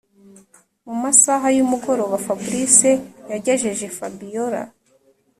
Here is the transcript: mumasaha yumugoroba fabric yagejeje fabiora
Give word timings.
mumasaha 0.85 1.47
yumugoroba 1.57 2.17
fabric 2.25 2.77
yagejeje 3.31 3.87
fabiora 3.97 4.61